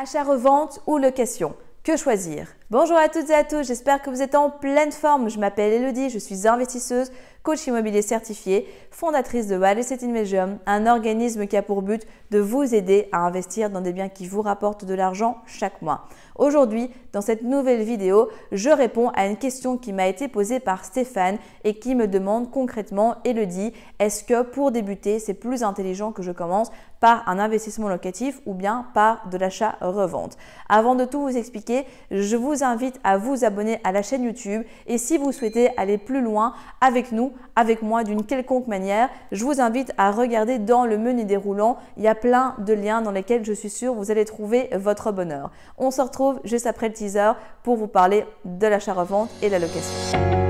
[0.00, 2.46] Achat-revente ou location Que choisir?
[2.70, 5.28] Bonjour à toutes et à tous, j'espère que vous êtes en pleine forme.
[5.28, 10.86] Je m'appelle Elodie, je suis investisseuse, coach immobilier certifié, fondatrice de Real Estate Invision, un
[10.86, 14.42] organisme qui a pour but de vous aider à investir dans des biens qui vous
[14.42, 16.06] rapportent de l'argent chaque mois.
[16.36, 20.84] Aujourd'hui, dans cette nouvelle vidéo, je réponds à une question qui m'a été posée par
[20.84, 26.22] Stéphane et qui me demande concrètement, Elodie, est-ce que pour débuter, c'est plus intelligent que
[26.22, 26.70] je commence
[27.00, 30.36] par un investissement locatif ou bien par de l'achat-revente?
[30.68, 34.62] Avant de tout vous expliquer, je vous invite à vous abonner à la chaîne YouTube
[34.86, 39.44] et si vous souhaitez aller plus loin avec nous, avec moi d'une quelconque manière, je
[39.44, 41.76] vous invite à regarder dans le menu déroulant.
[41.96, 45.12] Il y a plein de liens dans lesquels je suis sûre vous allez trouver votre
[45.12, 45.50] bonheur.
[45.78, 50.49] On se retrouve juste après le teaser pour vous parler de l'achat-revente et la location.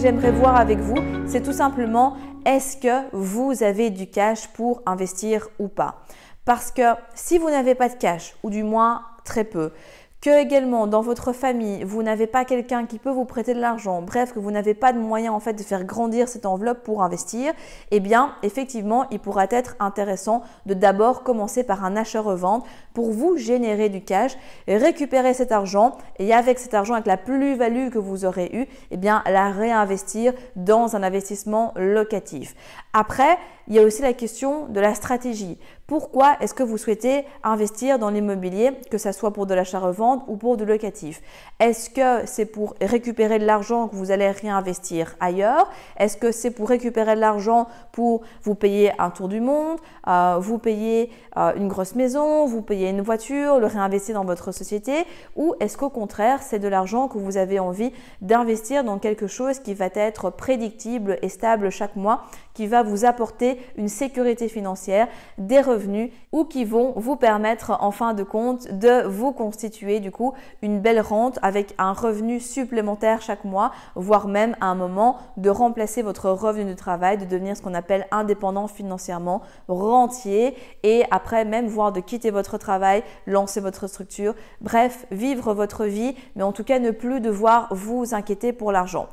[0.00, 5.48] J'aimerais voir avec vous, c'est tout simplement est-ce que vous avez du cash pour investir
[5.58, 6.02] ou pas?
[6.46, 9.72] Parce que si vous n'avez pas de cash, ou du moins très peu,
[10.20, 14.02] que également dans votre famille, vous n'avez pas quelqu'un qui peut vous prêter de l'argent,
[14.02, 17.02] bref, que vous n'avez pas de moyen en fait de faire grandir cette enveloppe pour
[17.02, 17.52] investir,
[17.90, 23.38] eh bien, effectivement, il pourra être intéressant de d'abord commencer par un achat-revente pour vous
[23.38, 24.36] générer du cash,
[24.68, 28.96] récupérer cet argent et avec cet argent, avec la plus-value que vous aurez eue, eh
[28.98, 32.54] bien, la réinvestir dans un investissement locatif.
[32.92, 35.56] Après, il y a aussi la question de la stratégie.
[35.90, 40.36] Pourquoi est-ce que vous souhaitez investir dans l'immobilier, que ce soit pour de l'achat-revente ou
[40.36, 41.20] pour du locatif?
[41.58, 45.68] Est-ce que c'est pour récupérer de l'argent que vous allez réinvestir ailleurs?
[45.96, 50.36] Est-ce que c'est pour récupérer de l'argent pour vous payer un tour du monde, euh,
[50.38, 54.92] vous payer euh, une grosse maison, vous payer une voiture, le réinvestir dans votre société?
[55.34, 59.58] Ou est-ce qu'au contraire, c'est de l'argent que vous avez envie d'investir dans quelque chose
[59.58, 62.22] qui va être prédictible et stable chaque mois,
[62.54, 65.08] qui va vous apporter une sécurité financière,
[65.38, 65.79] des revenus
[66.32, 70.32] ou qui vont vous permettre en fin de compte de vous constituer du coup
[70.62, 75.50] une belle rente avec un revenu supplémentaire chaque mois, voire même à un moment de
[75.50, 81.44] remplacer votre revenu de travail, de devenir ce qu'on appelle indépendant financièrement, rentier et après
[81.44, 86.52] même voir de quitter votre travail, lancer votre structure, bref, vivre votre vie, mais en
[86.52, 89.08] tout cas ne plus devoir vous inquiéter pour l'argent.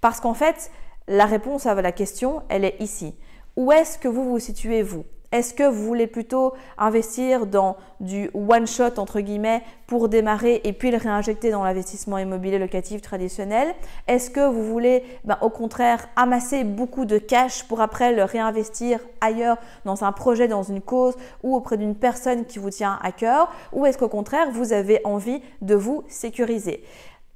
[0.00, 0.70] Parce qu'en fait,
[1.08, 3.14] la réponse à la question, elle est ici.
[3.56, 5.04] Où est-ce que vous vous situez, vous?
[5.32, 10.90] Est-ce que vous voulez plutôt investir dans du one-shot, entre guillemets, pour démarrer et puis
[10.90, 13.74] le réinjecter dans l'investissement immobilier locatif traditionnel?
[14.08, 19.00] Est-ce que vous voulez, ben, au contraire, amasser beaucoup de cash pour après le réinvestir
[19.22, 23.10] ailleurs dans un projet, dans une cause ou auprès d'une personne qui vous tient à
[23.10, 23.50] cœur?
[23.72, 26.84] Ou est-ce qu'au contraire, vous avez envie de vous sécuriser?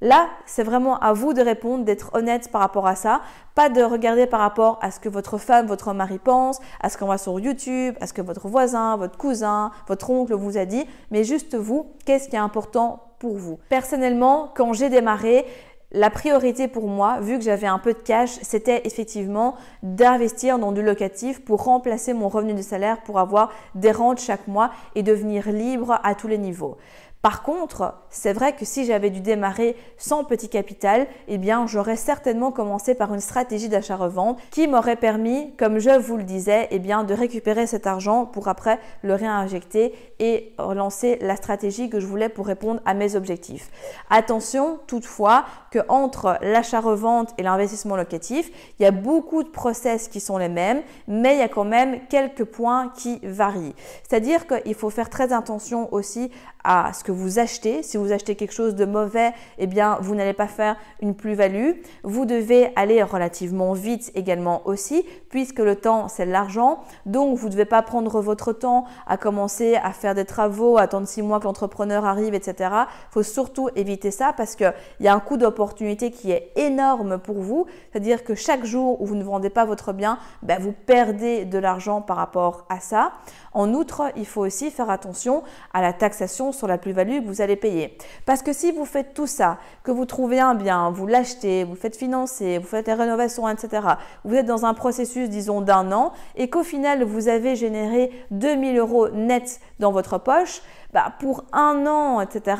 [0.02, 3.22] Là, c'est vraiment à vous de répondre, d'être honnête par rapport à ça,
[3.54, 6.98] pas de regarder par rapport à ce que votre femme, votre mari pense, à ce
[6.98, 10.66] qu'on voit sur YouTube, à ce que votre voisin, votre cousin, votre oncle vous a
[10.66, 13.58] dit, mais juste vous, qu'est-ce qui est important pour vous?
[13.70, 15.46] Personnellement, quand j'ai démarré,
[15.92, 20.72] la priorité pour moi, vu que j'avais un peu de cash, c'était effectivement d'investir dans
[20.72, 25.02] du locatif pour remplacer mon revenu de salaire, pour avoir des rentes chaque mois et
[25.02, 26.76] devenir libre à tous les niveaux.
[27.26, 31.96] Par contre, c'est vrai que si j'avais dû démarrer sans petit capital, eh bien, j'aurais
[31.96, 36.78] certainement commencé par une stratégie d'achat-revente qui m'aurait permis, comme je vous le disais, eh
[36.78, 42.06] bien, de récupérer cet argent pour après le réinjecter et relancer la stratégie que je
[42.06, 43.72] voulais pour répondre à mes objectifs.
[44.08, 50.20] Attention toutefois que entre l'achat-revente et l'investissement locatif, il y a beaucoup de process qui
[50.20, 53.74] sont les mêmes, mais il y a quand même quelques points qui varient.
[54.08, 56.30] C'est-à-dire qu'il faut faire très attention aussi
[56.62, 57.82] à ce que vous achetez.
[57.82, 61.72] Si vous achetez quelque chose de mauvais, eh bien, vous n'allez pas faire une plus-value.
[62.02, 66.80] Vous devez aller relativement vite également aussi, puisque le temps, c'est l'argent.
[67.06, 71.08] Donc, vous ne devez pas prendre votre temps à commencer à faire des travaux, attendre
[71.08, 72.70] six mois que l'entrepreneur arrive, etc.
[72.72, 77.18] Il faut surtout éviter ça parce qu'il y a un coût d'opportunité qui est énorme
[77.18, 77.66] pour vous.
[77.90, 81.58] C'est-à-dire que chaque jour où vous ne vendez pas votre bien, ben, vous perdez de
[81.58, 83.12] l'argent par rapport à ça.
[83.52, 85.42] En outre, il faut aussi faire attention
[85.72, 87.96] à la taxation sur la plus-value vous allez payer.
[88.24, 91.74] Parce que si vous faites tout ça, que vous trouvez un bien, vous l'achetez, vous
[91.74, 93.86] faites financer, vous faites les rénovations, etc.,
[94.24, 98.78] vous êtes dans un processus, disons, d'un an, et qu'au final, vous avez généré 2000
[98.78, 100.62] euros net dans votre poche,
[100.92, 102.56] bah, pour un an, etc.,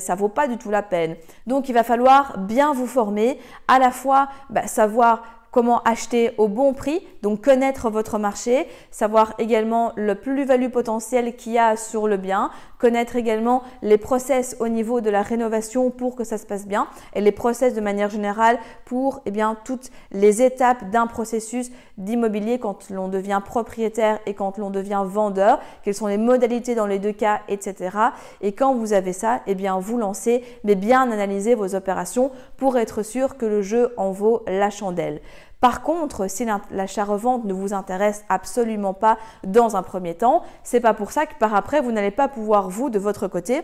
[0.00, 1.16] ça vaut pas du tout la peine.
[1.46, 3.38] Donc, il va falloir bien vous former,
[3.68, 9.34] à la fois bah, savoir comment acheter au bon prix, donc connaître votre marché, savoir
[9.38, 14.68] également le plus-value potentiel qu'il y a sur le bien, connaître également les process au
[14.68, 18.08] niveau de la rénovation pour que ça se passe bien et les process de manière
[18.08, 24.34] générale pour eh bien, toutes les étapes d'un processus d'immobilier quand l'on devient propriétaire et
[24.34, 27.96] quand l'on devient vendeur, quelles sont les modalités dans les deux cas, etc.
[28.40, 32.78] Et quand vous avez ça, eh bien, vous lancez, mais bien analyser vos opérations pour
[32.78, 35.20] être sûr que le jeu en vaut la chandelle.
[35.60, 40.94] Par contre, si l'achat-revente ne vous intéresse absolument pas dans un premier temps, c'est pas
[40.94, 43.62] pour ça que par après, vous n'allez pas pouvoir, vous, de votre côté,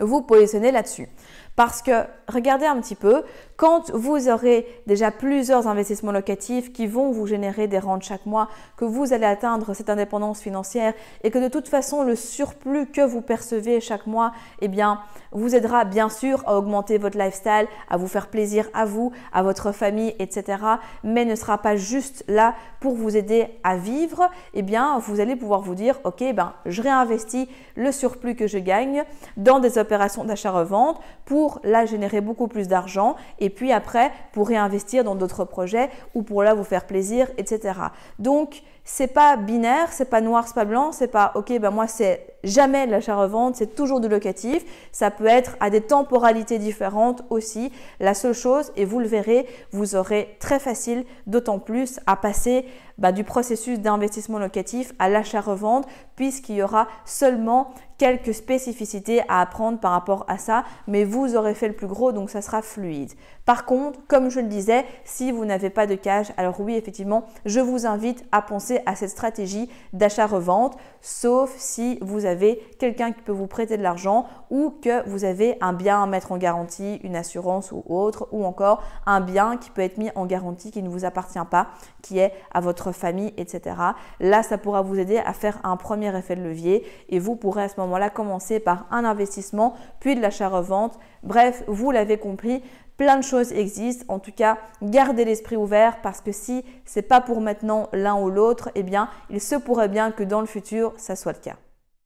[0.00, 1.08] vous positionner là-dessus.
[1.56, 3.22] Parce que regardez un petit peu,
[3.56, 8.48] quand vous aurez déjà plusieurs investissements locatifs qui vont vous générer des rentes chaque mois,
[8.76, 10.92] que vous allez atteindre cette indépendance financière
[11.24, 15.00] et que de toute façon le surplus que vous percevez chaque mois, eh bien,
[15.32, 19.42] vous aidera bien sûr à augmenter votre lifestyle, à vous faire plaisir à vous, à
[19.42, 20.58] votre famille, etc.
[21.04, 25.36] Mais ne sera pas juste là pour vous aider à vivre, eh bien, vous allez
[25.36, 29.04] pouvoir vous dire, ok, ben, je réinvestis le surplus que je gagne
[29.38, 34.48] dans des opérations d'achat-revente pour pour là générer beaucoup plus d'argent et puis après pour
[34.48, 37.78] réinvestir dans d'autres projets ou pour là vous faire plaisir, etc.
[38.18, 41.86] Donc c'est pas binaire, c'est pas noir, c'est pas blanc, c'est pas ok, ben moi
[41.86, 44.64] c'est jamais de l'achat-revente, c'est toujours du locatif.
[44.92, 47.70] Ça peut être à des temporalités différentes aussi.
[48.00, 52.64] La seule chose, et vous le verrez, vous aurez très facile, d'autant plus, à passer
[52.98, 59.78] bah, du processus d'investissement locatif à l'achat-revente, puisqu'il y aura seulement quelques spécificités à apprendre
[59.78, 63.12] par rapport à ça, mais vous aurez fait le plus gros, donc ça sera fluide.
[63.44, 67.24] Par contre, comme je le disais, si vous n'avez pas de cash, alors oui, effectivement,
[67.44, 72.35] je vous invite à penser à cette stratégie d'achat-revente, sauf si vous avez
[72.78, 76.32] quelqu'un qui peut vous prêter de l'argent ou que vous avez un bien à mettre
[76.32, 80.26] en garantie, une assurance ou autre, ou encore un bien qui peut être mis en
[80.26, 81.68] garantie qui ne vous appartient pas,
[82.02, 83.76] qui est à votre famille, etc.
[84.20, 87.64] Là, ça pourra vous aider à faire un premier effet de levier et vous pourrez
[87.64, 90.98] à ce moment-là commencer par un investissement, puis de l'achat-revente.
[91.22, 92.62] Bref, vous l'avez compris,
[92.96, 94.06] Plein de choses existent.
[94.08, 98.30] En tout cas, gardez l'esprit ouvert parce que si c'est pas pour maintenant l'un ou
[98.30, 101.56] l'autre, eh bien, il se pourrait bien que dans le futur, ça soit le cas.